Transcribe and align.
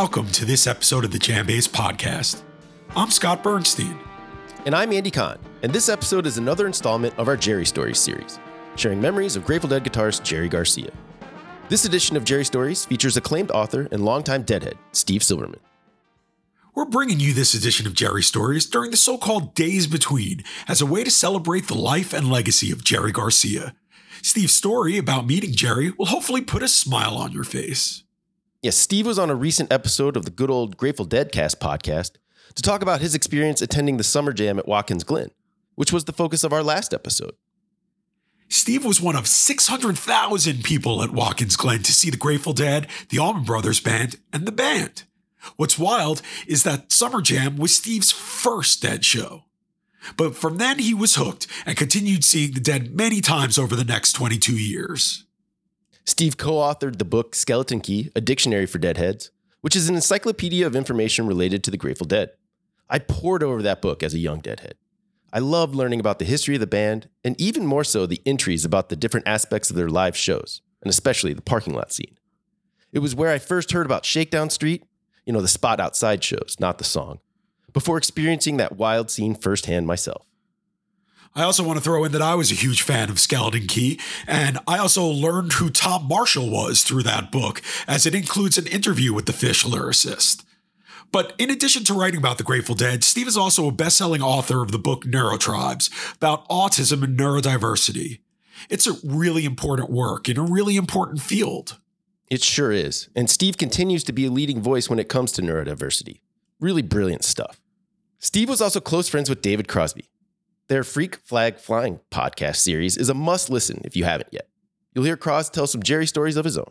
welcome 0.00 0.28
to 0.28 0.44
this 0.44 0.68
episode 0.68 1.04
of 1.04 1.10
the 1.10 1.18
JamBase 1.18 1.68
Podcast. 1.68 2.42
I'm 2.94 3.10
Scott 3.10 3.42
Bernstein. 3.42 3.98
And 4.64 4.72
I'm 4.72 4.92
Andy 4.92 5.10
Kahn, 5.10 5.40
and 5.64 5.72
this 5.72 5.88
episode 5.88 6.24
is 6.24 6.38
another 6.38 6.68
installment 6.68 7.18
of 7.18 7.26
our 7.26 7.36
Jerry 7.36 7.66
Stories 7.66 7.98
series, 7.98 8.38
sharing 8.76 9.00
memories 9.00 9.34
of 9.34 9.44
Grateful 9.44 9.68
Dead 9.68 9.82
guitarist 9.82 10.22
Jerry 10.22 10.48
Garcia. 10.48 10.92
This 11.68 11.84
edition 11.84 12.16
of 12.16 12.22
Jerry 12.22 12.44
Stories 12.44 12.84
features 12.84 13.16
acclaimed 13.16 13.50
author 13.50 13.88
and 13.90 14.04
longtime 14.04 14.44
Deadhead, 14.44 14.78
Steve 14.92 15.22
Silberman. 15.22 15.58
We're 16.76 16.84
bringing 16.84 17.18
you 17.18 17.32
this 17.32 17.54
edition 17.54 17.88
of 17.88 17.94
Jerry 17.94 18.22
Stories 18.22 18.66
during 18.66 18.92
the 18.92 18.96
so 18.96 19.18
called 19.18 19.52
Days 19.56 19.88
Between 19.88 20.44
as 20.68 20.80
a 20.80 20.86
way 20.86 21.02
to 21.02 21.10
celebrate 21.10 21.66
the 21.66 21.74
life 21.74 22.12
and 22.12 22.30
legacy 22.30 22.70
of 22.70 22.84
Jerry 22.84 23.10
Garcia. 23.10 23.74
Steve's 24.22 24.54
story 24.54 24.96
about 24.96 25.26
meeting 25.26 25.50
Jerry 25.50 25.90
will 25.98 26.06
hopefully 26.06 26.40
put 26.40 26.62
a 26.62 26.68
smile 26.68 27.16
on 27.16 27.32
your 27.32 27.42
face. 27.42 28.04
Yes, 28.60 28.76
Steve 28.76 29.06
was 29.06 29.20
on 29.20 29.30
a 29.30 29.36
recent 29.36 29.72
episode 29.72 30.16
of 30.16 30.24
the 30.24 30.32
good 30.32 30.50
old 30.50 30.76
Grateful 30.76 31.04
Dead 31.04 31.30
cast 31.30 31.60
podcast 31.60 32.16
to 32.56 32.62
talk 32.62 32.82
about 32.82 33.00
his 33.00 33.14
experience 33.14 33.62
attending 33.62 33.98
the 33.98 34.02
summer 34.04 34.32
jam 34.32 34.58
at 34.58 34.66
Watkins 34.66 35.04
Glen, 35.04 35.30
which 35.76 35.92
was 35.92 36.06
the 36.06 36.12
focus 36.12 36.42
of 36.42 36.52
our 36.52 36.64
last 36.64 36.92
episode. 36.92 37.36
Steve 38.48 38.84
was 38.84 39.00
one 39.00 39.14
of 39.14 39.28
600,000 39.28 40.64
people 40.64 41.04
at 41.04 41.12
Watkins 41.12 41.54
Glen 41.54 41.84
to 41.84 41.92
see 41.92 42.10
the 42.10 42.16
Grateful 42.16 42.52
Dead, 42.52 42.88
the 43.10 43.20
Allman 43.20 43.44
Brothers 43.44 43.78
Band, 43.78 44.16
and 44.32 44.44
the 44.44 44.50
band. 44.50 45.04
What's 45.54 45.78
wild 45.78 46.20
is 46.48 46.64
that 46.64 46.90
Summer 46.90 47.22
Jam 47.22 47.58
was 47.58 47.76
Steve's 47.76 48.10
first 48.10 48.82
Dead 48.82 49.04
show. 49.04 49.44
But 50.16 50.34
from 50.34 50.56
then 50.56 50.80
he 50.80 50.94
was 50.94 51.14
hooked 51.14 51.46
and 51.64 51.76
continued 51.76 52.24
seeing 52.24 52.54
the 52.54 52.60
Dead 52.60 52.92
many 52.92 53.20
times 53.20 53.56
over 53.56 53.76
the 53.76 53.84
next 53.84 54.14
22 54.14 54.54
years. 54.54 55.26
Steve 56.08 56.38
co 56.38 56.52
authored 56.54 56.96
the 56.96 57.04
book 57.04 57.34
Skeleton 57.34 57.80
Key 57.80 58.10
A 58.16 58.22
Dictionary 58.22 58.64
for 58.64 58.78
Deadheads, 58.78 59.30
which 59.60 59.76
is 59.76 59.90
an 59.90 59.94
encyclopedia 59.94 60.66
of 60.66 60.74
information 60.74 61.26
related 61.26 61.62
to 61.62 61.70
the 61.70 61.76
Grateful 61.76 62.06
Dead. 62.06 62.30
I 62.88 62.98
pored 62.98 63.42
over 63.42 63.60
that 63.60 63.82
book 63.82 64.02
as 64.02 64.14
a 64.14 64.18
young 64.18 64.40
Deadhead. 64.40 64.76
I 65.34 65.40
loved 65.40 65.74
learning 65.74 66.00
about 66.00 66.18
the 66.18 66.24
history 66.24 66.54
of 66.54 66.62
the 66.62 66.66
band, 66.66 67.10
and 67.22 67.38
even 67.38 67.66
more 67.66 67.84
so 67.84 68.06
the 68.06 68.22
entries 68.24 68.64
about 68.64 68.88
the 68.88 68.96
different 68.96 69.28
aspects 69.28 69.68
of 69.68 69.76
their 69.76 69.90
live 69.90 70.16
shows, 70.16 70.62
and 70.80 70.88
especially 70.88 71.34
the 71.34 71.42
parking 71.42 71.74
lot 71.74 71.92
scene. 71.92 72.16
It 72.90 73.00
was 73.00 73.14
where 73.14 73.30
I 73.30 73.38
first 73.38 73.72
heard 73.72 73.84
about 73.84 74.06
Shakedown 74.06 74.48
Street, 74.48 74.84
you 75.26 75.34
know, 75.34 75.42
the 75.42 75.46
spot 75.46 75.78
outside 75.78 76.24
shows, 76.24 76.56
not 76.58 76.78
the 76.78 76.84
song, 76.84 77.18
before 77.74 77.98
experiencing 77.98 78.56
that 78.56 78.76
wild 78.78 79.10
scene 79.10 79.34
firsthand 79.34 79.86
myself. 79.86 80.24
I 81.34 81.42
also 81.42 81.62
want 81.62 81.78
to 81.78 81.84
throw 81.84 82.04
in 82.04 82.12
that 82.12 82.22
I 82.22 82.34
was 82.34 82.50
a 82.50 82.56
huge 82.56 82.82
fan 82.82 83.10
of 83.10 83.20
Skeleton 83.20 83.66
Key, 83.66 84.00
and 84.26 84.58
I 84.66 84.78
also 84.78 85.06
learned 85.06 85.54
who 85.54 85.70
Tom 85.70 86.08
Marshall 86.08 86.50
was 86.50 86.82
through 86.82 87.04
that 87.04 87.30
book, 87.30 87.62
as 87.86 88.06
it 88.06 88.14
includes 88.14 88.58
an 88.58 88.66
interview 88.66 89.12
with 89.12 89.26
the 89.26 89.32
Phish 89.32 89.64
lyricist. 89.64 90.44
But 91.10 91.34
in 91.38 91.50
addition 91.50 91.84
to 91.84 91.94
writing 91.94 92.18
about 92.18 92.38
the 92.38 92.44
Grateful 92.44 92.74
Dead, 92.74 93.02
Steve 93.02 93.28
is 93.28 93.36
also 93.36 93.66
a 93.66 93.72
best 93.72 93.96
selling 93.96 94.22
author 94.22 94.62
of 94.62 94.72
the 94.72 94.78
book 94.78 95.04
NeuroTribes 95.04 96.16
about 96.16 96.48
autism 96.48 97.02
and 97.02 97.18
neurodiversity. 97.18 98.20
It's 98.68 98.86
a 98.86 98.96
really 99.04 99.44
important 99.44 99.90
work 99.90 100.28
in 100.28 100.36
a 100.36 100.42
really 100.42 100.76
important 100.76 101.20
field. 101.20 101.78
It 102.30 102.42
sure 102.42 102.72
is. 102.72 103.08
And 103.16 103.30
Steve 103.30 103.56
continues 103.56 104.04
to 104.04 104.12
be 104.12 104.26
a 104.26 104.30
leading 104.30 104.60
voice 104.60 104.90
when 104.90 104.98
it 104.98 105.08
comes 105.08 105.32
to 105.32 105.42
neurodiversity. 105.42 106.20
Really 106.60 106.82
brilliant 106.82 107.24
stuff. 107.24 107.60
Steve 108.18 108.48
was 108.48 108.60
also 108.60 108.80
close 108.80 109.08
friends 109.08 109.30
with 109.30 109.40
David 109.40 109.68
Crosby, 109.68 110.10
their 110.68 110.84
Freak 110.84 111.16
Flag 111.16 111.58
Flying 111.58 112.00
podcast 112.10 112.56
series 112.56 112.96
is 112.96 113.08
a 113.08 113.14
must 113.14 113.50
listen 113.50 113.80
if 113.84 113.96
you 113.96 114.04
haven't 114.04 114.28
yet. 114.32 114.48
You'll 114.94 115.04
hear 115.04 115.16
Cross 115.16 115.50
tell 115.50 115.66
some 115.66 115.82
Jerry 115.82 116.06
stories 116.06 116.36
of 116.36 116.44
his 116.44 116.58
own. 116.58 116.70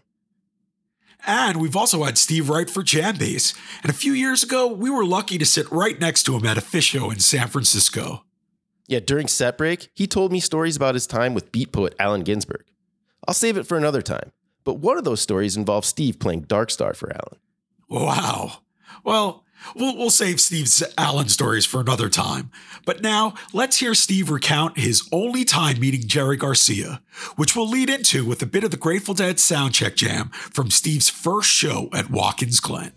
And 1.25 1.59
we've 1.59 1.75
also 1.75 2.03
had 2.03 2.17
Steve 2.17 2.49
write 2.49 2.69
for 2.69 2.83
JamBase. 2.83 3.57
And 3.81 3.89
a 3.89 3.95
few 3.95 4.13
years 4.13 4.43
ago, 4.43 4.67
we 4.67 4.89
were 4.89 5.03
lucky 5.03 5.37
to 5.39 5.45
sit 5.45 5.69
right 5.71 5.99
next 5.99 6.23
to 6.23 6.37
him 6.37 6.45
at 6.45 6.57
a 6.57 6.61
Phish 6.61 6.83
show 6.83 7.09
in 7.09 7.19
San 7.19 7.47
Francisco. 7.47 8.23
Yeah, 8.87 8.99
during 8.99 9.27
set 9.27 9.57
break, 9.57 9.89
he 9.95 10.07
told 10.07 10.31
me 10.31 10.39
stories 10.39 10.75
about 10.75 10.95
his 10.95 11.07
time 11.07 11.33
with 11.33 11.51
beat 11.51 11.71
poet 11.71 11.95
Allen 11.99 12.21
Ginsberg. 12.21 12.65
I'll 13.27 13.33
save 13.33 13.57
it 13.57 13.65
for 13.65 13.77
another 13.77 14.01
time, 14.01 14.31
but 14.63 14.75
one 14.75 14.97
of 14.97 15.03
those 15.03 15.19
stories 15.19 15.57
involves 15.57 15.87
Steve 15.87 16.19
playing 16.19 16.41
Dark 16.41 16.69
Star 16.69 16.93
for 16.93 17.11
Allen. 17.11 17.39
Wow. 17.89 18.59
Well, 19.03 19.43
We'll, 19.75 19.97
we'll 19.97 20.09
save 20.09 20.39
Steve's 20.39 20.83
Allen 20.97 21.29
stories 21.29 21.65
for 21.65 21.81
another 21.81 22.09
time. 22.09 22.51
But 22.85 23.01
now, 23.01 23.33
let's 23.53 23.77
hear 23.77 23.93
Steve 23.93 24.29
recount 24.29 24.77
his 24.77 25.07
only 25.11 25.43
time 25.43 25.79
meeting 25.79 26.07
Jerry 26.07 26.37
Garcia, 26.37 27.01
which 27.35 27.55
we'll 27.55 27.69
lead 27.69 27.89
into 27.89 28.25
with 28.25 28.41
a 28.41 28.45
bit 28.45 28.63
of 28.63 28.71
the 28.71 28.77
Grateful 28.77 29.13
Dead 29.13 29.37
soundcheck 29.37 29.95
jam 29.95 30.29
from 30.29 30.71
Steve's 30.71 31.09
first 31.09 31.49
show 31.49 31.89
at 31.93 32.09
Watkins 32.09 32.59
Glen. 32.59 32.91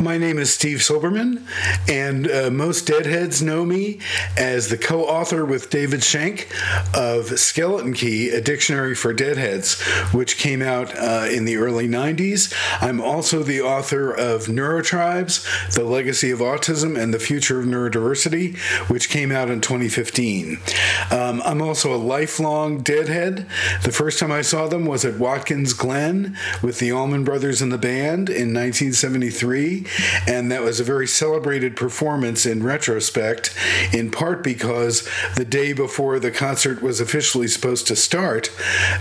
My 0.00 0.16
name 0.16 0.38
is 0.38 0.54
Steve 0.54 0.78
Silberman, 0.78 1.42
and 1.88 2.30
uh, 2.30 2.50
most 2.50 2.86
Deadheads 2.86 3.42
know 3.42 3.64
me 3.64 3.98
as 4.36 4.68
the 4.68 4.78
co 4.78 5.02
author 5.02 5.44
with 5.44 5.70
David 5.70 6.00
Shenk 6.00 6.46
of 6.94 7.36
Skeleton 7.36 7.94
Key, 7.94 8.30
a 8.30 8.40
dictionary 8.40 8.94
for 8.94 9.12
Deadheads, 9.12 9.80
which 10.14 10.38
came 10.38 10.62
out 10.62 10.96
uh, 10.96 11.26
in 11.28 11.46
the 11.46 11.56
early 11.56 11.88
90s. 11.88 12.54
I'm 12.80 13.00
also 13.00 13.42
the 13.42 13.60
author 13.60 14.12
of 14.12 14.46
NeuroTribes, 14.46 15.74
The 15.74 15.82
Legacy 15.82 16.30
of 16.30 16.38
Autism 16.38 16.96
and 16.96 17.12
the 17.12 17.18
Future 17.18 17.58
of 17.58 17.66
Neurodiversity, 17.66 18.56
which 18.88 19.10
came 19.10 19.32
out 19.32 19.50
in 19.50 19.60
2015. 19.60 20.60
Um, 21.10 21.42
I'm 21.44 21.60
also 21.60 21.92
a 21.92 21.98
lifelong 21.98 22.82
Deadhead. 22.82 23.46
The 23.82 23.92
first 23.92 24.20
time 24.20 24.30
I 24.30 24.42
saw 24.42 24.68
them 24.68 24.86
was 24.86 25.04
at 25.04 25.18
Watkins 25.18 25.72
Glen 25.72 26.36
with 26.62 26.78
the 26.78 26.92
Allman 26.92 27.24
Brothers 27.24 27.60
and 27.60 27.72
the 27.72 27.78
band 27.78 28.28
in 28.28 28.54
1973 28.54 29.87
and 30.26 30.50
that 30.50 30.62
was 30.62 30.80
a 30.80 30.84
very 30.84 31.06
celebrated 31.06 31.76
performance 31.76 32.46
in 32.46 32.62
retrospect, 32.62 33.54
in 33.92 34.10
part 34.10 34.42
because 34.42 35.08
the 35.36 35.44
day 35.44 35.72
before 35.72 36.18
the 36.18 36.30
concert 36.30 36.82
was 36.82 37.00
officially 37.00 37.48
supposed 37.48 37.86
to 37.86 37.96
start, 37.96 38.50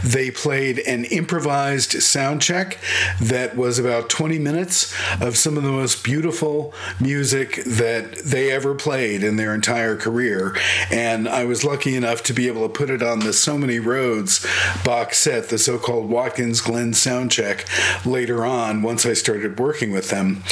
they 0.03 0.31
played 0.31 0.79
an 0.79 1.05
improvised 1.05 2.01
sound 2.01 2.41
check 2.41 2.77
that 3.21 3.55
was 3.55 3.79
about 3.79 4.09
20 4.09 4.39
minutes 4.39 4.93
of 5.21 5.37
some 5.37 5.57
of 5.57 5.63
the 5.63 5.71
most 5.71 6.03
beautiful 6.03 6.73
music 6.99 7.63
that 7.65 8.15
they 8.25 8.51
ever 8.51 8.75
played 8.75 9.23
in 9.23 9.35
their 9.35 9.53
entire 9.53 9.95
career. 9.95 10.55
And 10.91 11.27
I 11.27 11.45
was 11.45 11.63
lucky 11.63 11.95
enough 11.95 12.23
to 12.23 12.33
be 12.33 12.47
able 12.47 12.67
to 12.67 12.73
put 12.73 12.89
it 12.89 13.01
on 13.01 13.19
the 13.19 13.33
So 13.33 13.57
Many 13.57 13.79
Roads 13.79 14.45
box 14.83 15.19
set, 15.19 15.49
the 15.49 15.57
so 15.57 15.77
called 15.77 16.09
Watkins 16.09 16.61
Glen 16.61 16.93
sound 16.93 17.31
check, 17.31 17.65
later 18.05 18.45
on 18.45 18.81
once 18.81 19.05
I 19.05 19.13
started 19.13 19.59
working 19.59 19.91
with 19.91 20.09
them. 20.09 20.43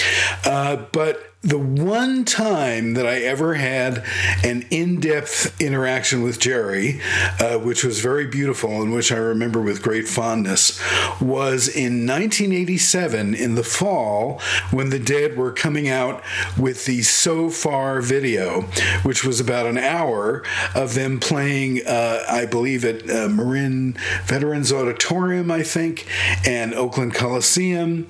Uh, 0.46 0.78
but 0.92 1.35
the 1.46 1.60
one 1.60 2.26
time 2.26 2.96
that 2.96 3.06
I 3.06 3.20
ever 3.20 3.54
had 3.54 4.04
an 4.44 4.66
in 4.72 5.00
depth 5.00 5.62
interaction 5.62 6.24
with 6.24 6.40
Jerry, 6.40 7.00
uh, 7.40 7.60
which 7.60 7.84
was 7.84 8.00
very 8.00 8.26
beautiful 8.26 8.82
and 8.82 8.92
which 8.92 9.12
I 9.12 9.18
remember 9.18 9.62
with 9.62 9.84
great 9.84 10.08
fondness, 10.08 10.82
was 11.22 11.68
in 11.68 12.08
1987 12.08 13.36
in 13.36 13.54
the 13.54 13.64
fall 13.64 14.42
when 14.72 14.90
the 14.90 14.98
Dead 14.98 15.38
were 15.38 15.52
coming 15.52 15.88
out 15.88 16.24
with 16.58 16.86
the 16.86 17.04
So 17.04 17.52
Far 17.52 18.02
video, 18.02 18.62
which 19.04 19.24
was 19.24 19.40
about 19.40 19.68
an 19.68 19.78
hour 19.78 20.44
of 20.74 20.96
them 20.96 21.20
playing, 21.20 21.86
uh, 21.86 22.24
I 22.28 22.48
believe, 22.48 22.84
at 22.84 23.08
uh, 23.08 23.30
Marin 23.30 23.96
Veterans 24.24 24.74
Auditorium, 24.74 25.52
I 25.52 25.62
think, 25.62 26.08
and 26.44 26.74
Oakland 26.74 27.14
Coliseum, 27.14 28.08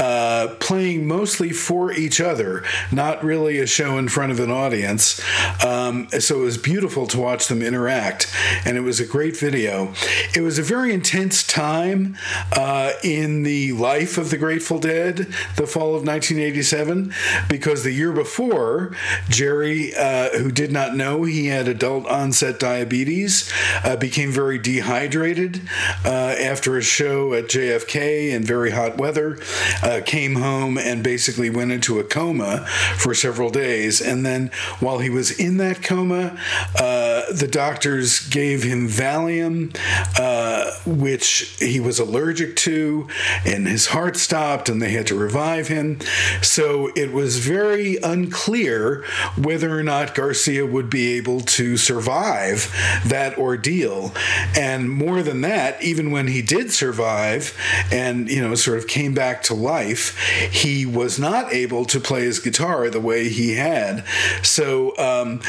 uh, 0.00 0.54
playing 0.58 1.06
mostly 1.06 1.50
for 1.50 1.92
each 1.92 2.18
other 2.18 2.64
not 2.92 3.22
really 3.22 3.58
a 3.58 3.66
show 3.66 3.98
in 3.98 4.08
front 4.08 4.32
of 4.32 4.40
an 4.40 4.50
audience. 4.50 5.20
Um, 5.64 6.08
so 6.10 6.40
it 6.40 6.44
was 6.44 6.58
beautiful 6.58 7.06
to 7.08 7.18
watch 7.18 7.48
them 7.48 7.62
interact, 7.62 8.32
and 8.64 8.76
it 8.76 8.82
was 8.82 9.00
a 9.00 9.06
great 9.06 9.36
video. 9.36 9.92
It 10.34 10.42
was 10.42 10.58
a 10.58 10.62
very 10.62 10.92
intense 10.92 11.46
time 11.46 12.16
uh, 12.52 12.92
in 13.02 13.42
the 13.42 13.72
life 13.72 14.18
of 14.18 14.30
the 14.30 14.36
Grateful 14.36 14.78
Dead, 14.78 15.16
the 15.56 15.66
fall 15.66 15.94
of 15.94 16.06
1987, 16.06 17.12
because 17.48 17.84
the 17.84 17.92
year 17.92 18.12
before, 18.12 18.94
Jerry, 19.28 19.94
uh, 19.94 20.30
who 20.38 20.50
did 20.50 20.72
not 20.72 20.96
know 20.96 21.24
he 21.24 21.46
had 21.46 21.68
adult 21.68 22.06
onset 22.06 22.58
diabetes, 22.58 23.52
uh, 23.84 23.96
became 23.96 24.30
very 24.30 24.58
dehydrated 24.58 25.60
uh, 26.04 26.08
after 26.08 26.76
a 26.76 26.82
show 26.82 27.34
at 27.34 27.44
JFK 27.44 28.30
in 28.30 28.44
very 28.44 28.70
hot 28.70 28.98
weather, 28.98 29.38
uh, 29.82 30.00
came 30.04 30.36
home 30.36 30.78
and 30.78 31.02
basically 31.02 31.50
went 31.50 31.72
into 31.72 31.98
a 31.98 32.04
coma 32.04 32.57
for 32.96 33.14
several 33.14 33.50
days. 33.50 34.00
And 34.00 34.24
then 34.24 34.50
while 34.80 34.98
he 34.98 35.10
was 35.10 35.30
in 35.38 35.56
that 35.58 35.82
coma, 35.82 36.38
uh, 36.76 37.22
the 37.32 37.48
doctors 37.50 38.26
gave 38.28 38.62
him 38.62 38.88
Valium, 38.88 39.76
uh, 40.18 40.70
which 40.86 41.56
he 41.58 41.80
was 41.80 41.98
allergic 41.98 42.56
to, 42.56 43.08
and 43.44 43.66
his 43.66 43.88
heart 43.88 44.16
stopped, 44.16 44.68
and 44.68 44.80
they 44.80 44.90
had 44.90 45.06
to 45.08 45.14
revive 45.14 45.68
him. 45.68 45.98
So 46.42 46.90
it 46.94 47.12
was 47.12 47.38
very 47.38 47.96
unclear 47.96 49.04
whether 49.36 49.76
or 49.78 49.82
not 49.82 50.14
Garcia 50.14 50.66
would 50.66 50.90
be 50.90 51.14
able 51.14 51.40
to 51.40 51.76
survive 51.76 52.72
that 53.06 53.36
ordeal. 53.38 54.12
And 54.56 54.90
more 54.90 55.22
than 55.22 55.40
that, 55.42 55.82
even 55.82 56.10
when 56.10 56.28
he 56.28 56.42
did 56.42 56.72
survive 56.72 57.56
and, 57.90 58.28
you 58.28 58.40
know, 58.40 58.54
sort 58.54 58.78
of 58.78 58.86
came 58.86 59.14
back 59.14 59.42
to 59.44 59.54
life, 59.54 60.18
he 60.50 60.86
was 60.86 61.18
not 61.18 61.52
able 61.52 61.84
to 61.86 62.00
play 62.00 62.22
his 62.22 62.38
guitar 62.48 62.88
the 62.88 63.00
way 63.00 63.28
he 63.28 63.54
had. 63.54 64.06
So 64.42 64.96
um, 64.96 65.40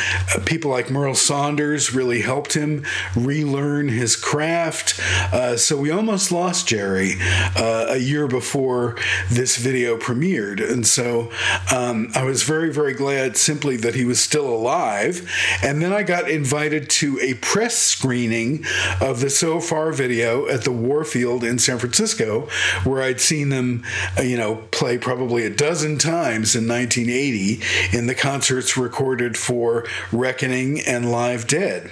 people 0.46 0.70
like 0.72 0.88
Merl 0.88 1.16
Saunders 1.16 1.94
really 1.94 2.22
helped 2.22 2.54
him 2.54 2.84
relearn 3.16 3.88
his 3.88 4.16
craft. 4.16 5.00
Uh, 5.34 5.56
so 5.56 5.78
we 5.78 5.92
almost 5.92 6.32
lost 6.32 6.68
Jerry 6.68 7.14
uh, 7.56 7.88
a 7.90 7.98
year 7.98 8.28
before 8.28 8.98
this 9.30 9.58
video 9.58 9.98
premiered. 9.98 10.60
And 10.60 10.86
so 10.86 11.32
um, 11.74 12.10
I 12.16 12.24
was 12.24 12.44
very, 12.44 12.72
very 12.72 12.94
glad 12.94 13.38
simply 13.38 13.78
that 13.78 13.96
he 13.96 14.04
was 14.04 14.20
still 14.20 14.50
alive. 14.50 15.30
And 15.64 15.82
then 15.82 15.94
I 15.94 16.04
got 16.04 16.30
invited 16.30 16.90
to 17.02 17.20
a 17.22 17.36
press 17.36 17.78
screening 17.78 18.66
of 19.00 19.22
the 19.22 19.30
So 19.30 19.60
Far 19.62 19.92
video 19.92 20.48
at 20.48 20.64
the 20.64 20.72
Warfield 20.72 21.44
in 21.44 21.60
San 21.60 21.80
Francisco, 21.80 22.50
where 22.84 23.02
I'd 23.02 23.22
seen 23.22 23.50
them, 23.50 23.84
uh, 24.18 24.24
you 24.24 24.38
know, 24.38 24.56
play 24.72 24.98
probably 24.98 25.46
a 25.46 25.50
dozen 25.50 25.98
times 25.98 26.56
in 26.56 26.68
1980. 26.68 26.89
1980 26.90 27.62
in 27.96 28.08
the 28.08 28.16
concerts 28.16 28.76
recorded 28.76 29.38
for 29.38 29.86
Reckoning 30.12 30.82
and 30.82 31.12
Live 31.12 31.46
Dead. 31.46 31.92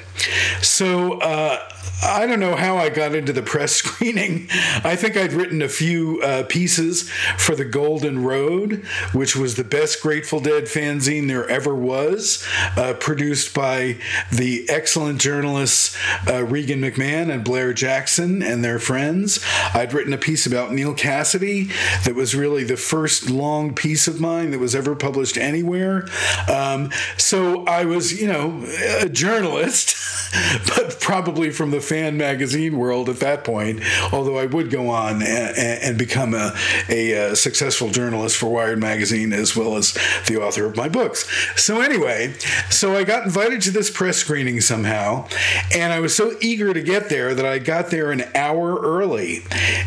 So, 0.61 1.19
uh, 1.19 1.59
I 2.03 2.27
don't 2.27 2.39
know 2.39 2.55
how 2.55 2.77
I 2.77 2.89
got 2.89 3.15
into 3.15 3.33
the 3.33 3.41
press 3.41 3.71
screening. 3.77 4.47
I 4.83 4.95
think 4.95 5.17
I'd 5.17 5.33
written 5.33 5.61
a 5.61 5.67
few 5.67 6.21
uh, 6.21 6.43
pieces 6.43 7.09
for 7.37 7.55
the 7.55 7.65
Golden 7.65 8.23
Road, 8.23 8.85
which 9.13 9.35
was 9.35 9.55
the 9.55 9.63
best 9.63 10.01
Grateful 10.01 10.39
Dead 10.39 10.65
fanzine 10.65 11.27
there 11.27 11.47
ever 11.47 11.73
was, 11.73 12.45
uh, 12.75 12.93
produced 12.93 13.55
by 13.55 13.97
the 14.31 14.69
excellent 14.69 15.19
journalists 15.19 15.97
uh, 16.27 16.43
Regan 16.43 16.81
McMahon 16.81 17.31
and 17.33 17.43
Blair 17.43 17.73
Jackson 17.73 18.43
and 18.43 18.63
their 18.63 18.79
friends. 18.79 19.43
I'd 19.73 19.93
written 19.93 20.13
a 20.13 20.17
piece 20.17 20.45
about 20.45 20.71
Neal 20.71 20.93
Cassady 20.93 21.71
that 22.03 22.15
was 22.15 22.35
really 22.35 22.63
the 22.63 22.77
first 22.77 23.29
long 23.29 23.73
piece 23.73 24.07
of 24.07 24.21
mine 24.21 24.51
that 24.51 24.59
was 24.59 24.75
ever 24.75 24.86
published 24.95 25.37
anywhere. 25.37 26.07
Um, 26.51 26.91
so 27.17 27.65
I 27.65 27.85
was, 27.85 28.19
you 28.19 28.27
know, 28.27 28.63
a 29.01 29.09
journalist, 29.09 29.95
but 30.75 30.99
probably 30.99 31.49
from 31.49 31.71
the 31.71 31.81
fan 31.81 32.17
magazine 32.17 32.77
world 32.77 33.09
at 33.09 33.19
that 33.19 33.43
point, 33.43 33.81
although 34.11 34.37
I 34.37 34.45
would 34.45 34.69
go 34.69 34.89
on 34.89 35.21
and, 35.21 35.57
and 35.57 35.97
become 35.97 36.33
a, 36.33 36.53
a, 36.89 37.11
a, 37.11 37.35
successful 37.35 37.89
journalist 37.89 38.37
for 38.37 38.51
Wired 38.51 38.79
magazine 38.79 39.31
as 39.33 39.55
well 39.55 39.77
as 39.77 39.93
the 40.27 40.41
author 40.41 40.65
of 40.65 40.75
my 40.75 40.89
books. 40.89 41.27
So, 41.55 41.81
anyway, 41.81 42.33
so 42.69 42.95
I 42.95 43.03
got 43.03 43.23
invited 43.23 43.61
to 43.63 43.71
this 43.71 43.89
press 43.89 44.17
screening 44.17 44.61
somehow, 44.61 45.27
and 45.73 45.93
I 45.93 45.99
was 45.99 46.15
so 46.15 46.35
eager 46.41 46.73
to 46.73 46.81
get 46.81 47.09
there 47.09 47.33
that 47.33 47.45
I 47.45 47.59
got 47.59 47.89
there 47.89 48.11
an 48.11 48.23
hour 48.35 48.79
early. 48.81 49.43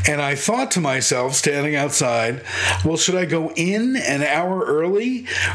And 0.08 0.20
I 0.20 0.34
thought 0.34 0.70
to 0.72 0.80
myself, 0.80 1.34
standing 1.34 1.76
outside, 1.76 2.42
well, 2.84 2.96
should 2.96 3.14
I 3.14 3.24
go 3.24 3.52
in 3.56 3.96
an 3.96 4.22
hour 4.22 4.64
early 4.64 4.89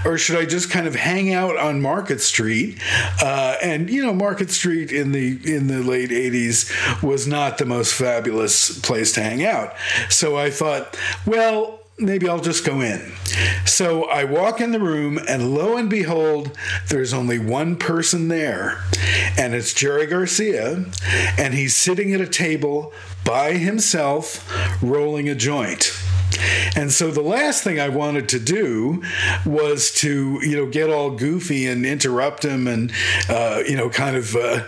or 0.06 0.18
should 0.18 0.38
I 0.38 0.46
just 0.46 0.70
kind 0.70 0.88
of 0.88 0.96
hang 0.96 1.34
out 1.34 1.58
on 1.58 1.82
Market 1.82 2.22
Street? 2.22 2.80
Uh, 3.22 3.56
and, 3.62 3.90
you 3.90 4.02
know, 4.04 4.14
Market 4.14 4.52
Street 4.52 4.92
in 4.92 5.12
the 5.12 5.40
in 5.46 5.68
the 5.68 5.84
late 5.84 6.10
80s 6.10 6.36
80s 6.36 7.04
was 7.04 7.28
not 7.28 7.58
the 7.58 7.66
most 7.66 7.94
fabulous 7.94 8.80
place 8.80 9.12
to 9.14 9.22
hang 9.22 9.44
out. 9.44 9.74
So 10.10 10.38
I 10.38 10.50
thought, 10.50 10.98
well, 11.26 11.80
maybe 11.98 12.28
I'll 12.28 12.42
just 12.42 12.66
go 12.66 12.82
in. 12.82 13.14
So 13.66 14.06
I 14.06 14.24
walk 14.26 14.60
in 14.60 14.72
the 14.72 14.80
room, 14.80 15.20
and 15.28 15.54
lo 15.54 15.78
and 15.78 15.90
behold, 15.90 16.56
there's 16.90 17.14
only 17.14 17.40
one 17.40 17.78
person 17.78 18.28
there, 18.28 18.84
and 19.38 19.54
it's 19.54 19.74
Jerry 19.74 20.06
Garcia, 20.06 20.86
and 21.38 21.54
he's 21.54 21.76
sitting 21.76 22.14
at 22.14 22.22
a 22.22 22.28
table 22.28 22.94
by 23.24 23.54
himself, 23.54 24.48
rolling 24.82 25.30
a 25.30 25.36
joint. 25.36 25.98
And 26.76 26.92
so 26.92 27.12
the 27.12 27.22
last 27.22 27.64
thing 27.64 27.80
I 27.80 27.90
wanted 27.90 28.30
to 28.30 28.40
do 28.40 29.04
was 29.46 29.92
to, 29.96 30.40
you 30.42 30.56
know, 30.56 30.66
get 30.66 30.90
all 30.90 31.12
goofy 31.12 31.68
and 31.68 31.86
interrupt 31.86 32.44
him 32.44 32.68
and, 32.68 32.92
uh, 33.30 33.64
you 33.68 33.76
know, 33.76 33.90
kind 33.90 34.16
of 34.16 34.36
uh, 34.36 34.66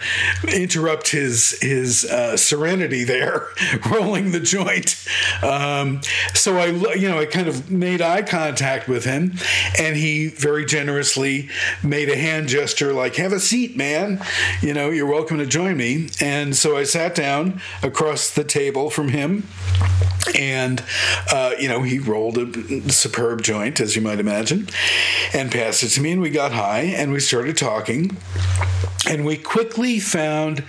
interrupt 0.53 1.09
his 1.09 1.59
his 1.61 2.05
uh, 2.05 2.37
serenity 2.37 3.03
there, 3.03 3.47
rolling 3.89 4.31
the 4.31 4.39
joint. 4.39 4.95
Um, 5.43 6.01
so 6.33 6.57
I, 6.57 6.67
you 6.95 7.09
know, 7.09 7.19
I 7.19 7.25
kind 7.25 7.47
of 7.47 7.69
made 7.71 8.01
eye 8.01 8.21
contact 8.21 8.87
with 8.87 9.05
him, 9.05 9.33
and 9.79 9.95
he 9.95 10.27
very 10.27 10.65
generously 10.65 11.49
made 11.83 12.09
a 12.09 12.17
hand 12.17 12.47
gesture 12.47 12.93
like, 12.93 13.15
"Have 13.15 13.33
a 13.33 13.39
seat, 13.39 13.75
man. 13.75 14.21
You 14.61 14.73
know, 14.73 14.89
you're 14.89 15.07
welcome 15.07 15.37
to 15.37 15.45
join 15.45 15.77
me." 15.77 16.09
And 16.21 16.55
so 16.55 16.77
I 16.77 16.83
sat 16.83 17.15
down 17.15 17.61
across 17.83 18.29
the 18.29 18.43
table 18.43 18.89
from 18.89 19.09
him 19.09 19.43
and 20.35 20.83
uh, 21.31 21.51
you 21.59 21.67
know 21.67 21.81
he 21.81 21.99
rolled 21.99 22.37
a 22.37 22.89
superb 22.91 23.41
joint 23.41 23.79
as 23.79 23.95
you 23.95 24.01
might 24.01 24.19
imagine 24.19 24.67
and 25.33 25.51
passed 25.51 25.83
it 25.83 25.89
to 25.89 26.01
me 26.01 26.11
and 26.11 26.21
we 26.21 26.29
got 26.29 26.51
high 26.51 26.81
and 26.81 27.11
we 27.11 27.19
started 27.19 27.57
talking 27.57 28.15
and 29.07 29.25
we 29.25 29.37
quickly 29.37 29.99
found 29.99 30.63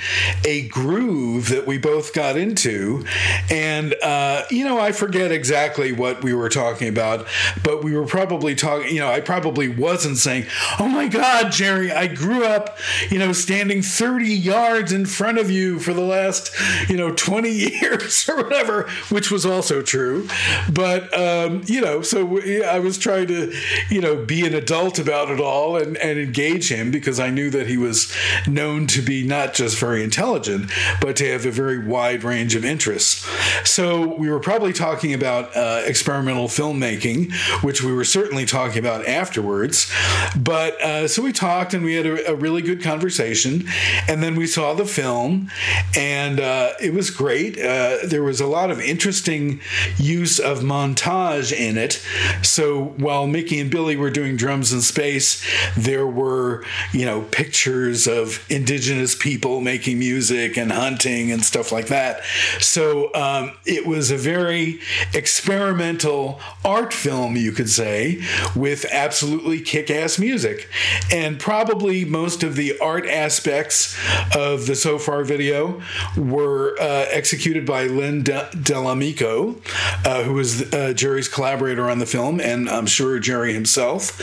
a 0.44 0.68
groove 0.68 1.48
that 1.48 1.66
we 1.66 1.78
both 1.78 2.14
got 2.14 2.36
into. 2.36 3.04
And 3.50 3.94
uh, 4.02 4.44
you 4.50 4.64
know 4.64 4.78
i 4.78 4.92
forget 4.92 5.30
exactly 5.32 5.92
what 5.92 6.22
we 6.22 6.32
were 6.32 6.48
talking 6.48 6.88
about 6.88 7.26
but 7.62 7.82
we 7.82 7.96
were 7.96 8.06
probably 8.06 8.54
talking 8.54 8.94
you 8.94 9.00
know 9.00 9.08
i 9.08 9.20
probably 9.20 9.68
wasn't 9.68 10.16
saying 10.16 10.46
oh 10.78 10.88
my 10.88 11.08
god 11.08 11.50
jerry 11.50 11.90
i 11.90 12.06
grew 12.06 12.44
up 12.44 12.78
you 13.10 13.18
know 13.18 13.32
standing 13.32 13.82
30 13.82 14.26
yards 14.26 14.92
in 14.92 15.06
front 15.06 15.38
of 15.38 15.50
you 15.50 15.78
for 15.78 15.92
the 15.92 16.02
last 16.02 16.50
you 16.88 16.96
know 16.96 17.12
20 17.12 17.50
years 17.80 18.28
or 18.28 18.36
whatever 18.36 18.88
which 19.08 19.30
was 19.30 19.44
also 19.44 19.82
true. 19.82 20.28
But 20.72 21.16
um, 21.18 21.62
you 21.66 21.80
know 21.80 22.02
so 22.02 22.40
i 22.64 22.78
was 22.78 22.98
trying 22.98 23.26
to 23.28 23.54
you 23.90 24.00
know 24.00 24.24
be 24.24 24.46
an 24.46 24.54
adult 24.54 24.98
about 24.98 25.30
it 25.30 25.40
all 25.40 25.76
and, 25.76 25.96
and 25.98 26.18
engage 26.18 26.70
him 26.70 26.90
because 26.90 27.20
i 27.20 27.30
knew 27.30 27.50
that 27.50 27.66
he 27.66 27.76
was 27.76 28.12
known 28.46 28.86
to 28.88 29.02
be 29.02 29.26
not 29.26 29.54
just 29.54 29.78
very 29.78 30.02
intelligent, 30.02 30.70
but 31.00 31.16
to 31.16 31.30
have 31.30 31.46
a 31.46 31.50
very 31.50 31.78
wide 31.78 32.24
range 32.24 32.54
of 32.54 32.64
interests. 32.64 33.26
So 33.64 34.14
we 34.14 34.30
were 34.30 34.40
probably 34.40 34.72
talking 34.72 35.14
about 35.14 35.54
uh, 35.56 35.82
experimental 35.84 36.48
filmmaking, 36.48 37.32
which 37.62 37.82
we 37.82 37.92
were 37.92 38.04
certainly 38.04 38.46
talking 38.46 38.78
about 38.78 39.06
afterwards. 39.06 39.92
But 40.36 40.80
uh, 40.80 41.08
so 41.08 41.22
we 41.22 41.32
talked 41.32 41.74
and 41.74 41.84
we 41.84 41.94
had 41.94 42.06
a, 42.06 42.32
a, 42.32 42.34
really 42.34 42.62
good 42.62 42.82
conversation. 42.82 43.64
And 44.06 44.22
then 44.22 44.36
we 44.36 44.46
saw 44.46 44.74
the 44.74 44.86
film, 44.86 45.50
and 45.96 46.40
uh, 46.40 46.72
it 46.80 46.94
was 46.94 47.10
great. 47.10 47.58
Uh, 47.58 47.98
there 48.06 48.22
was 48.22 48.40
a 48.40 48.46
lot 48.46 48.70
of 48.70 48.80
interesting 48.80 49.60
use 49.96 50.38
of 50.38 50.60
montage 50.60 51.52
in 51.52 51.76
it. 51.76 52.04
So 52.42 52.94
while 52.96 53.26
Mickey 53.26 53.58
and 53.58 53.70
Billy 53.70 53.96
were 53.96 54.10
doing 54.10 54.36
drums 54.36 54.72
in 54.72 54.80
space, 54.80 55.44
there 55.76 56.06
were, 56.06 56.64
you 56.92 57.04
know, 57.04 57.22
pictures 57.22 58.06
of 58.18 58.44
indigenous 58.50 59.14
people 59.14 59.60
making 59.60 59.98
music 59.98 60.56
and 60.58 60.72
hunting 60.72 61.32
and 61.32 61.44
stuff 61.44 61.72
like 61.72 61.86
that. 61.86 62.22
So 62.60 63.14
um, 63.14 63.52
it 63.64 63.86
was 63.86 64.10
a 64.10 64.16
very 64.16 64.80
experimental 65.14 66.40
art 66.64 66.92
film, 66.92 67.36
you 67.36 67.52
could 67.52 67.70
say, 67.70 68.20
with 68.54 68.84
absolutely 68.92 69.60
kick 69.60 69.90
ass 69.90 70.18
music. 70.18 70.68
And 71.10 71.38
probably 71.38 72.04
most 72.04 72.42
of 72.42 72.56
the 72.56 72.78
art 72.80 73.06
aspects 73.06 73.96
of 74.34 74.66
the 74.66 74.74
So 74.74 74.98
Far 74.98 75.24
video 75.24 75.80
were 76.16 76.76
uh, 76.80 77.06
executed 77.10 77.64
by 77.64 77.84
Len 77.84 78.22
De- 78.22 78.50
Dell'Amico, 78.52 79.56
uh, 80.04 80.22
who 80.24 80.34
was 80.34 80.72
uh, 80.72 80.92
Jerry's 80.92 81.28
collaborator 81.28 81.88
on 81.88 81.98
the 81.98 82.06
film, 82.06 82.40
and 82.40 82.68
I'm 82.68 82.86
sure 82.86 83.18
Jerry 83.18 83.54
himself. 83.54 84.20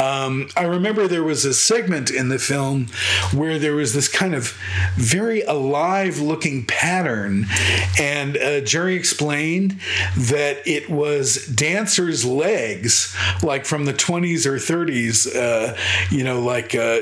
Um, 0.00 0.48
I 0.56 0.64
remember 0.64 1.08
there 1.08 1.24
was 1.24 1.44
a 1.44 1.54
segment 1.54 2.10
in 2.10 2.28
the 2.28 2.38
film 2.38 2.88
where 3.32 3.58
there 3.58 3.74
was 3.74 3.94
this 3.94 4.08
kind 4.08 4.34
of 4.34 4.56
very 4.96 5.42
alive 5.42 6.18
looking 6.18 6.64
pattern, 6.66 7.46
and 7.98 8.36
uh, 8.36 8.60
Jerry 8.60 8.94
explained 8.94 9.80
that 10.16 10.66
it 10.66 10.88
was 10.88 11.46
dancers' 11.46 12.24
legs, 12.24 13.14
like 13.42 13.64
from 13.64 13.84
the 13.84 13.94
20s 13.94 14.46
or 14.46 14.56
30s, 14.56 15.34
uh, 15.34 15.76
you 16.10 16.24
know, 16.24 16.40
like 16.40 16.74
uh, 16.74 17.00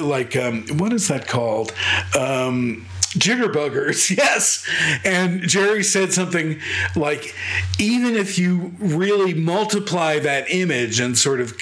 like 0.00 0.36
um, 0.36 0.66
what 0.78 0.92
is 0.92 1.08
that 1.08 1.26
called? 1.26 1.72
Um, 2.18 2.86
jitterbuggers 3.14 4.10
yes. 4.16 4.66
And 5.04 5.42
jerry 5.42 5.82
said 5.82 6.12
something 6.12 6.60
like 6.94 7.34
even 7.78 8.14
if 8.14 8.38
you 8.38 8.72
really 8.78 9.34
multiply 9.34 10.18
that 10.18 10.50
image 10.50 11.00
and 11.00 11.16
sort 11.16 11.40
of 11.40 11.56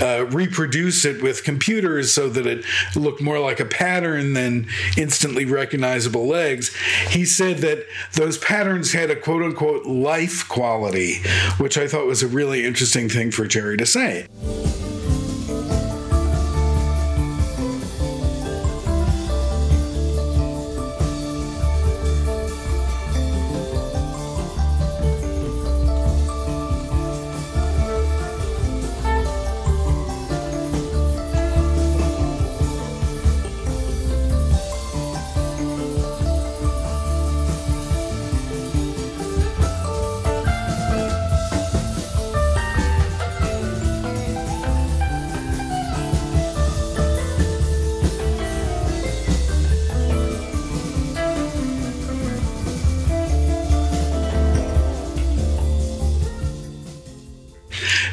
uh, 0.00 0.26
reproduce 0.26 1.04
it 1.04 1.22
with 1.22 1.44
computers 1.44 2.12
so 2.12 2.28
that 2.28 2.46
it 2.46 2.64
looked 2.94 3.20
more 3.20 3.38
like 3.38 3.60
a 3.60 3.64
pattern 3.64 4.34
than 4.34 4.66
instantly 4.96 5.44
recognizable 5.44 6.26
legs 6.26 6.74
he 7.08 7.24
said 7.24 7.58
that 7.58 7.86
those 8.14 8.38
patterns 8.38 8.92
had 8.92 9.10
a 9.10 9.16
quote 9.16 9.42
unquote 9.42 9.86
life 9.86 10.46
quality 10.48 11.22
which 11.58 11.78
i 11.78 11.86
thought 11.86 12.06
was 12.06 12.22
a 12.22 12.28
really 12.28 12.64
interesting 12.64 13.08
thing 13.08 13.30
for 13.30 13.46
jerry 13.46 13.76
to 13.76 13.86
say 13.86 14.26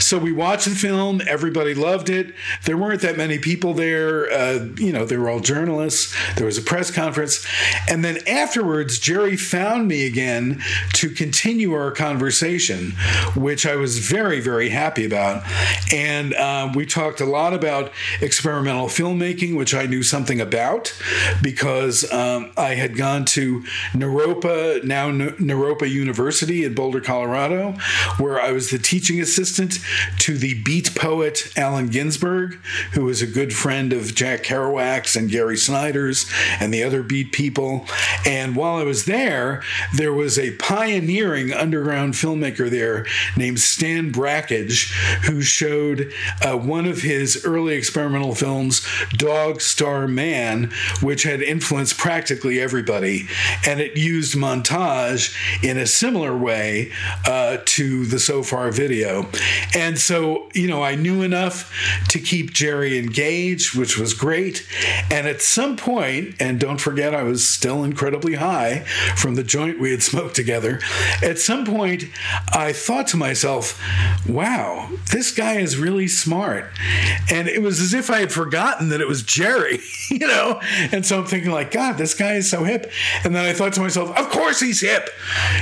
so 0.08 0.18
we 0.18 0.32
watched 0.32 0.70
the 0.70 0.76
film. 0.76 1.22
Everybody 1.28 1.74
loved 1.74 2.10
it. 2.10 2.34
There 2.64 2.78
weren't 2.78 3.02
that 3.02 3.18
many 3.18 3.40
people 3.40 3.74
there. 3.74 4.32
Uh, 4.32 4.70
you 4.78 4.94
know, 4.94 5.04
they 5.04 5.18
were 5.18 5.30
all 5.30 5.42
journalists. 5.42 6.16
There 6.36 6.46
was 6.46 6.58
a 6.58 6.62
press 6.62 6.90
conference. 6.92 7.46
And 7.90 8.06
then 8.06 8.20
afterwards, 8.26 9.00
Jerry 9.00 9.36
found 9.36 9.90
me 9.90 10.06
again 10.06 10.64
to 10.94 11.10
continue 11.10 11.74
our 11.74 11.92
conversation, 11.92 12.92
which 13.36 13.66
I 13.66 13.76
was 13.76 14.00
very, 14.00 14.40
very 14.40 14.70
happy 14.70 15.06
about. 15.06 15.44
And 15.92 16.34
uh, 16.34 16.72
we 16.74 16.86
talked 16.86 17.20
a 17.20 17.26
lot 17.26 17.54
about 17.54 17.92
experimental 18.22 18.88
filmmaking, 18.88 19.58
which 19.58 19.76
I 19.76 19.88
knew 19.88 20.04
something 20.04 20.40
about 20.40 20.98
because 21.42 22.10
um, 22.14 22.52
I 22.56 22.76
had 22.76 22.96
gone 22.96 23.26
to 23.26 23.62
Naropa, 23.92 24.86
now 24.86 25.12
Naropa 25.12 25.90
University 25.90 26.64
in 26.64 26.76
Boulder, 26.76 27.02
Colorado, 27.02 27.74
where 28.20 28.40
I 28.40 28.54
was 28.54 28.70
the 28.70 28.80
teaching 28.80 29.20
assistant 29.20 29.80
to 30.20 30.38
the 30.38 30.62
beat 30.64 30.94
poet 30.96 31.52
Allen 31.56 31.88
Ginsberg, 31.88 32.56
who 32.94 33.06
was 33.06 33.22
a 33.22 33.28
good 33.28 33.54
friend 33.54 33.94
of 33.94 34.16
Jack 34.16 34.44
Kerouac's 34.44 35.16
and 35.16 35.30
Gary 35.30 35.58
Snyder's 35.58 36.30
and 36.60 36.74
the 36.74 36.84
other 36.84 37.04
beat 37.04 37.32
people. 37.32 37.86
And 38.26 38.56
while 38.56 38.76
I 38.76 38.84
was 38.84 39.06
there, 39.06 39.64
there 39.96 40.14
was 40.14 40.38
a 40.38 40.56
pioneering 40.58 41.54
underground 41.54 42.14
filmmaker 42.14 42.70
there 42.70 43.06
named 43.36 43.60
Stan 43.60 44.12
Brakhage, 44.12 44.92
who 45.26 45.42
showed 45.42 46.12
uh, 46.42 46.58
one 46.58 46.86
of 46.86 47.02
his 47.02 47.46
early 47.46 47.76
experimental 47.76 48.36
films, 48.36 48.86
Dog 49.12 49.62
Star 49.62 50.08
Man, 50.08 50.72
which 51.02 51.24
had 51.24 51.42
influenced 51.42 51.98
practically 51.98 52.60
everybody. 52.60 53.28
And 53.66 53.80
it 53.80 53.98
used 53.98 54.36
montage 54.36 55.36
in 55.64 55.78
a 55.78 55.88
similar 55.88 56.38
way 56.38 56.92
uh, 57.26 57.58
to 57.66 58.06
the 58.06 58.20
So 58.20 58.44
Far 58.44 58.72
video. 58.72 59.30
And 59.76 59.87
and 59.88 59.98
so, 59.98 60.50
you 60.54 60.68
know, 60.68 60.84
I 60.84 60.96
knew 60.96 61.22
enough 61.22 61.74
to 62.10 62.20
keep 62.20 62.52
Jerry 62.52 63.00
engaged, 63.00 63.74
which 63.74 63.98
was 63.98 64.14
great. 64.14 64.68
And 65.10 65.26
at 65.26 65.42
some 65.42 65.78
point, 65.78 66.36
and 66.42 66.60
don't 66.60 66.82
forget, 66.82 67.16
I 67.16 67.24
was 67.24 67.48
still 67.48 67.86
incredibly 67.86 68.36
high 68.36 68.80
from 69.16 69.36
the 69.36 69.46
joint 69.46 69.80
we 69.80 69.92
had 69.92 70.04
smoked 70.04 70.36
together. 70.36 70.82
At 71.24 71.40
some 71.40 71.66
point, 71.66 72.04
I 72.52 72.74
thought 72.74 73.08
to 73.08 73.18
myself, 73.18 73.82
wow, 74.28 74.90
this 75.14 75.32
guy 75.32 75.54
is 75.54 75.78
really 75.78 76.10
smart. 76.10 76.66
And 77.32 77.48
it 77.48 77.62
was 77.62 77.80
as 77.80 77.94
if 77.94 78.10
I 78.10 78.20
had 78.20 78.34
forgotten 78.34 78.90
that 78.90 79.00
it 79.00 79.08
was 79.08 79.24
Jerry, 79.24 79.80
you 80.10 80.28
know? 80.28 80.60
And 80.92 81.06
so 81.06 81.20
I'm 81.20 81.26
thinking, 81.26 81.52
like, 81.52 81.72
God, 81.72 81.98
this 81.98 82.14
guy 82.14 82.34
is 82.34 82.50
so 82.50 82.66
hip. 82.66 82.92
And 83.24 83.34
then 83.34 83.46
I 83.46 83.54
thought 83.54 83.72
to 83.74 83.80
myself, 83.80 84.10
of 84.18 84.30
course 84.32 84.60
he's 84.60 84.82
hip. 84.82 85.10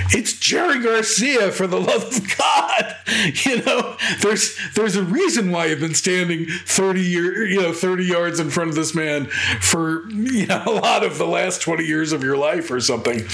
It's 0.10 0.34
Jerry 0.39 0.82
Garcia, 0.82 1.51
for 1.51 1.67
the 1.67 1.79
love 1.79 2.05
of 2.05 2.38
God, 2.38 2.96
you 3.46 3.62
know? 3.62 3.98
There's 4.22 4.57
there's 4.75 4.95
a 4.95 5.03
reason 5.03 5.51
why 5.51 5.65
you've 5.67 5.79
been 5.79 5.93
standing 5.93 6.48
30 6.65 7.01
year 7.01 7.45
you 7.45 7.62
know 7.62 7.74
30 7.74 8.05
yards 8.05 8.39
in 8.39 8.50
front 8.50 8.69
of 8.69 8.75
this 8.75 8.95
man 8.95 9.25
for 9.60 10.10
you 10.10 10.45
know 10.48 10.63
a 10.65 10.72
lot 10.72 11.03
of 11.03 11.17
the 11.17 11.27
last 11.27 11.62
20 11.62 11.84
years 11.84 12.12
of 12.12 12.24
your 12.24 12.38
life 12.38 12.69
or 12.72 12.79
something. 12.79 13.27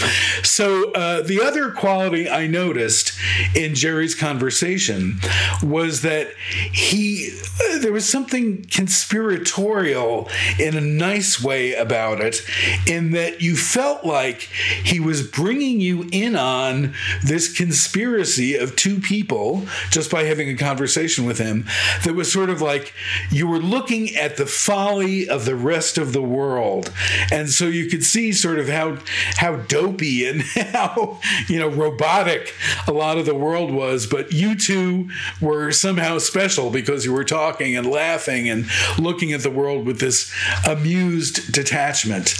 So 0.43 0.91
uh, 0.91 1.21
the 1.21 1.41
other 1.41 1.71
quality 1.71 2.29
i 2.29 2.47
noticed 2.47 3.13
in 3.55 3.75
jerry's 3.75 4.15
conversation 4.15 5.19
was 5.63 6.01
that 6.01 6.33
he 6.71 7.31
uh, 7.69 7.79
there 7.79 7.91
was 7.91 8.07
something 8.07 8.63
conspiratorial 8.65 10.29
in 10.59 10.75
a 10.75 10.81
nice 10.81 11.41
way 11.41 11.73
about 11.73 12.19
it 12.21 12.41
in 12.88 13.11
that 13.11 13.41
you 13.41 13.55
felt 13.55 14.05
like 14.05 14.41
he 14.83 15.00
was 15.00 15.27
bringing 15.27 15.79
you 15.79 16.07
in 16.11 16.35
on 16.35 16.93
this 17.23 17.55
conspiracy 17.55 18.55
of 18.55 18.75
two 18.75 19.00
people 19.00 19.65
just 19.89 20.11
by 20.11 20.23
having 20.23 20.50
a 20.50 20.55
conversation 20.55 20.71
with 20.80 21.38
him 21.38 21.66
that 22.04 22.16
was 22.16 22.32
sort 22.32 22.50
of 22.50 22.62
like 22.62 22.94
you 23.30 23.48
were 23.48 23.60
looking 23.60 24.16
at 24.16 24.38
the 24.38 24.46
folly 24.46 25.28
of 25.28 25.46
the 25.46 25.56
rest 25.56 25.98
of 25.98 26.13
the 26.13 26.22
world. 26.22 26.92
And 27.32 27.50
so 27.50 27.66
you 27.66 27.88
could 27.88 28.04
see 28.04 28.32
sort 28.32 28.60
of 28.60 28.70
how 28.70 28.98
how 29.38 29.58
dopey 29.58 30.28
and 30.28 30.42
how, 30.74 31.20
you 31.48 31.60
know, 31.60 31.68
robotic 31.68 32.54
a 32.88 32.92
lot 32.92 33.18
of 33.18 33.25
the 33.25 33.36
world 33.36 33.72
was, 33.72 34.08
but 34.08 34.32
you 34.32 34.56
two 34.56 35.10
were 35.40 35.72
somehow 35.72 36.18
special 36.18 36.70
because 36.70 37.06
you 37.06 37.13
were 37.13 37.24
talking 37.24 37.75
and 37.75 37.88
laughing 37.88 38.50
and 38.50 38.68
looking 38.98 39.34
at 39.34 39.42
the 39.42 39.51
world 39.51 39.86
with 39.86 40.00
this 40.00 40.32
amused 40.68 41.51
detachment. 41.51 42.36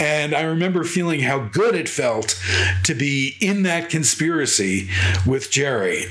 And 0.00 0.34
I 0.34 0.42
remember 0.42 0.84
feeling 0.84 1.20
how 1.20 1.38
good 1.38 1.74
it 1.74 1.88
felt 1.88 2.40
to 2.84 2.94
be 2.94 3.36
in 3.40 3.62
that 3.64 3.88
conspiracy 3.90 4.88
with 5.26 5.50
Jerry. 5.50 6.06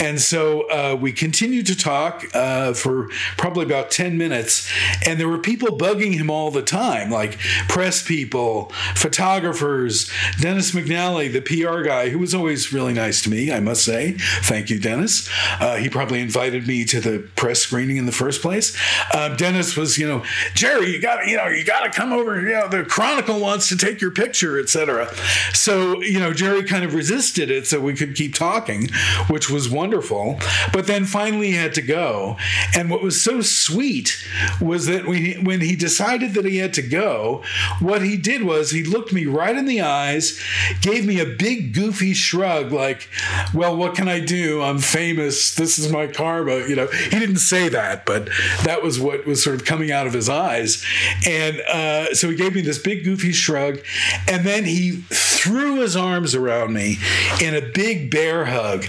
And 0.00 0.20
so 0.20 0.62
uh, 0.70 0.96
we 1.00 1.09
we 1.10 1.14
continued 1.14 1.66
to 1.66 1.76
talk 1.76 2.24
uh, 2.34 2.72
for 2.72 3.08
probably 3.36 3.64
about 3.64 3.90
10 3.90 4.16
minutes, 4.16 4.70
and 5.04 5.18
there 5.18 5.28
were 5.28 5.38
people 5.38 5.76
bugging 5.76 6.14
him 6.14 6.30
all 6.30 6.52
the 6.52 6.62
time, 6.62 7.10
like 7.10 7.36
press 7.66 8.00
people, 8.00 8.66
photographers, 8.94 10.08
Dennis 10.40 10.70
McNally, 10.70 11.32
the 11.32 11.40
PR 11.40 11.82
guy, 11.82 12.10
who 12.10 12.18
was 12.20 12.32
always 12.32 12.72
really 12.72 12.92
nice 12.92 13.22
to 13.22 13.30
me, 13.30 13.50
I 13.50 13.58
must 13.58 13.84
say. 13.84 14.12
Thank 14.42 14.70
you, 14.70 14.78
Dennis. 14.78 15.28
Uh, 15.58 15.78
he 15.78 15.88
probably 15.88 16.20
invited 16.20 16.68
me 16.68 16.84
to 16.84 17.00
the 17.00 17.28
press 17.34 17.58
screening 17.58 17.96
in 17.96 18.06
the 18.06 18.12
first 18.12 18.40
place. 18.40 18.78
Uh, 19.12 19.34
Dennis 19.34 19.76
was, 19.76 19.98
you 19.98 20.06
know, 20.06 20.22
Jerry, 20.54 20.92
you 20.92 21.02
got 21.02 21.22
to, 21.22 21.28
you 21.28 21.38
know, 21.38 21.48
you 21.48 21.64
got 21.64 21.82
to 21.82 21.90
come 21.90 22.12
over. 22.12 22.40
You 22.40 22.52
know, 22.52 22.68
the 22.68 22.84
Chronicle 22.84 23.40
wants 23.40 23.68
to 23.70 23.76
take 23.76 24.00
your 24.00 24.12
picture, 24.12 24.60
etc. 24.60 25.12
So, 25.54 26.02
you 26.02 26.20
know, 26.20 26.32
Jerry 26.32 26.62
kind 26.62 26.84
of 26.84 26.94
resisted 26.94 27.50
it 27.50 27.66
so 27.66 27.80
we 27.80 27.94
could 27.94 28.14
keep 28.14 28.32
talking, 28.32 28.90
which 29.26 29.50
was 29.50 29.68
wonderful. 29.68 30.38
But 30.72 30.86
then 30.86 30.99
finally 31.04 31.48
he 31.48 31.54
had 31.54 31.74
to 31.74 31.82
go. 31.82 32.36
And 32.74 32.90
what 32.90 33.02
was 33.02 33.22
so 33.22 33.40
sweet 33.40 34.24
was 34.60 34.86
that 34.86 35.06
when 35.06 35.24
he, 35.24 35.34
when 35.34 35.60
he 35.60 35.76
decided 35.76 36.34
that 36.34 36.44
he 36.44 36.58
had 36.58 36.74
to 36.74 36.82
go, 36.82 37.42
what 37.80 38.02
he 38.02 38.16
did 38.16 38.42
was 38.42 38.70
he 38.70 38.82
looked 38.82 39.12
me 39.12 39.26
right 39.26 39.56
in 39.56 39.66
the 39.66 39.80
eyes, 39.80 40.40
gave 40.80 41.06
me 41.06 41.20
a 41.20 41.26
big 41.26 41.74
goofy 41.74 42.14
shrug, 42.14 42.72
like, 42.72 43.08
well, 43.54 43.76
what 43.76 43.94
can 43.94 44.08
I 44.08 44.20
do? 44.20 44.62
I'm 44.62 44.78
famous. 44.78 45.54
This 45.54 45.78
is 45.78 45.90
my 45.90 46.06
karma. 46.06 46.66
You 46.68 46.76
know, 46.76 46.86
he 46.86 47.18
didn't 47.18 47.38
say 47.38 47.68
that, 47.68 48.06
but 48.06 48.28
that 48.64 48.82
was 48.82 49.00
what 49.00 49.26
was 49.26 49.42
sort 49.42 49.56
of 49.56 49.64
coming 49.64 49.90
out 49.90 50.06
of 50.06 50.12
his 50.12 50.28
eyes. 50.28 50.84
And 51.26 51.60
uh, 51.62 52.14
so 52.14 52.30
he 52.30 52.36
gave 52.36 52.54
me 52.54 52.60
this 52.60 52.78
big 52.78 53.04
goofy 53.04 53.32
shrug. 53.32 53.80
And 54.28 54.44
then 54.44 54.64
he 54.64 55.02
threw 55.10 55.80
his 55.80 55.96
arms 55.96 56.34
around 56.34 56.72
me 56.72 56.98
in 57.42 57.54
a 57.54 57.60
big 57.60 58.10
bear 58.10 58.44
hug. 58.44 58.86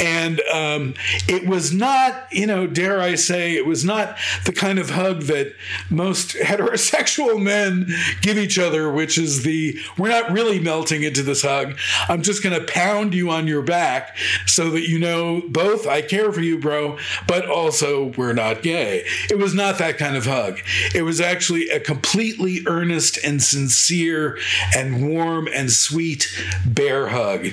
And 0.00 0.40
um, 0.52 0.94
it 1.26 1.37
was 1.46 1.72
not, 1.72 2.26
you 2.32 2.46
know, 2.46 2.66
dare 2.66 3.00
I 3.00 3.14
say, 3.14 3.56
it 3.56 3.66
was 3.66 3.84
not 3.84 4.16
the 4.44 4.52
kind 4.52 4.78
of 4.78 4.90
hug 4.90 5.22
that 5.22 5.54
most 5.90 6.36
heterosexual 6.36 7.42
men 7.42 7.88
give 8.22 8.38
each 8.38 8.58
other, 8.58 8.90
which 8.90 9.18
is 9.18 9.42
the 9.42 9.78
we're 9.96 10.08
not 10.08 10.30
really 10.30 10.58
melting 10.58 11.02
into 11.02 11.22
this 11.22 11.42
hug. 11.42 11.78
I'm 12.08 12.22
just 12.22 12.42
going 12.42 12.58
to 12.58 12.66
pound 12.72 13.14
you 13.14 13.30
on 13.30 13.46
your 13.46 13.62
back 13.62 14.16
so 14.46 14.70
that 14.70 14.88
you 14.88 14.98
know 14.98 15.42
both 15.48 15.86
I 15.86 16.02
care 16.02 16.32
for 16.32 16.40
you, 16.40 16.58
bro, 16.58 16.98
but 17.26 17.48
also 17.48 18.12
we're 18.16 18.32
not 18.32 18.62
gay. 18.62 19.04
It 19.30 19.38
was 19.38 19.54
not 19.54 19.78
that 19.78 19.98
kind 19.98 20.16
of 20.16 20.26
hug. 20.26 20.58
It 20.94 21.02
was 21.02 21.20
actually 21.20 21.68
a 21.68 21.80
completely 21.80 22.60
earnest 22.66 23.18
and 23.24 23.42
sincere 23.42 24.38
and 24.76 25.08
warm 25.08 25.48
and 25.52 25.70
sweet 25.70 26.28
bear 26.66 27.08
hug. 27.08 27.46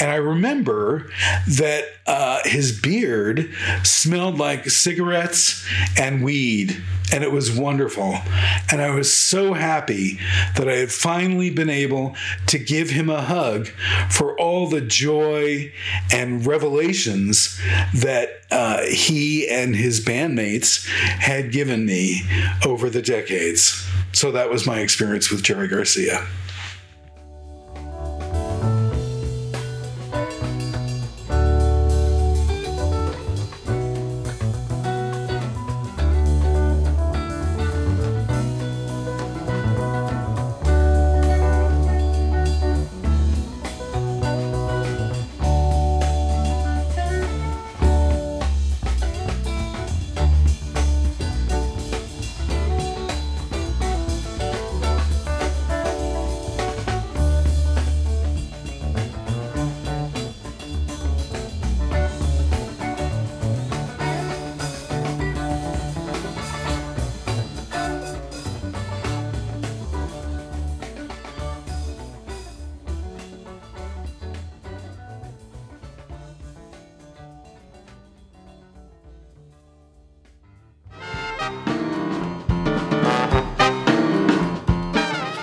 And 0.00 0.10
I 0.10 0.16
remember 0.16 1.10
that 1.48 1.84
uh, 2.10 2.40
his 2.44 2.72
beard 2.72 3.54
smelled 3.84 4.36
like 4.36 4.68
cigarettes 4.68 5.64
and 5.96 6.24
weed, 6.24 6.82
and 7.12 7.22
it 7.22 7.30
was 7.30 7.56
wonderful. 7.56 8.18
And 8.72 8.82
I 8.82 8.90
was 8.90 9.14
so 9.14 9.52
happy 9.52 10.18
that 10.56 10.68
I 10.68 10.74
had 10.74 10.90
finally 10.90 11.50
been 11.50 11.70
able 11.70 12.16
to 12.48 12.58
give 12.58 12.90
him 12.90 13.10
a 13.10 13.22
hug 13.22 13.68
for 14.10 14.36
all 14.40 14.66
the 14.66 14.80
joy 14.80 15.72
and 16.12 16.44
revelations 16.44 17.60
that 17.94 18.42
uh, 18.50 18.82
he 18.86 19.48
and 19.48 19.76
his 19.76 20.04
bandmates 20.04 20.88
had 20.88 21.52
given 21.52 21.86
me 21.86 22.22
over 22.66 22.90
the 22.90 23.02
decades. 23.02 23.88
So 24.10 24.32
that 24.32 24.50
was 24.50 24.66
my 24.66 24.80
experience 24.80 25.30
with 25.30 25.44
Jerry 25.44 25.68
Garcia. 25.68 26.26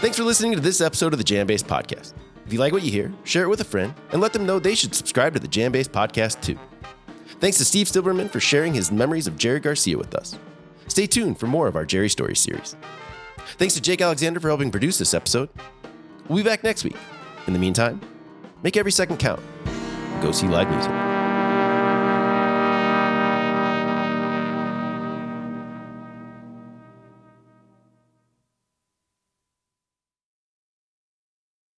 Thanks 0.07 0.17
for 0.17 0.23
listening 0.23 0.53
to 0.53 0.61
this 0.61 0.79
episode 0.79 1.11
of 1.11 1.19
the 1.19 1.25
JamBase 1.25 1.65
Podcast. 1.65 2.13
If 2.45 2.53
you 2.53 2.59
like 2.59 2.71
what 2.71 2.81
you 2.81 2.89
hear, 2.89 3.11
share 3.25 3.43
it 3.43 3.49
with 3.49 3.59
a 3.59 3.65
friend 3.65 3.93
and 4.13 4.21
let 4.21 4.31
them 4.31 4.45
know 4.45 4.57
they 4.57 4.73
should 4.73 4.95
subscribe 4.95 5.33
to 5.33 5.39
the 5.41 5.49
JamBase 5.49 5.89
Podcast 5.89 6.41
too. 6.41 6.57
Thanks 7.41 7.57
to 7.57 7.65
Steve 7.65 7.87
Silberman 7.87 8.29
for 8.29 8.39
sharing 8.39 8.73
his 8.73 8.89
memories 8.89 9.27
of 9.27 9.35
Jerry 9.35 9.59
Garcia 9.59 9.97
with 9.97 10.15
us. 10.15 10.39
Stay 10.87 11.07
tuned 11.07 11.37
for 11.37 11.47
more 11.47 11.67
of 11.67 11.75
our 11.75 11.83
Jerry 11.83 12.07
Story 12.07 12.37
series. 12.37 12.77
Thanks 13.57 13.73
to 13.73 13.81
Jake 13.81 13.99
Alexander 13.99 14.39
for 14.39 14.47
helping 14.47 14.71
produce 14.71 14.97
this 14.97 15.13
episode. 15.13 15.49
We'll 16.29 16.37
be 16.37 16.49
back 16.49 16.63
next 16.63 16.85
week. 16.85 16.95
In 17.45 17.51
the 17.51 17.59
meantime, 17.59 17.99
make 18.63 18.77
every 18.77 18.93
second 18.93 19.17
count. 19.17 19.41
Go 20.21 20.31
see 20.31 20.47
live 20.47 20.69
music. 20.69 21.16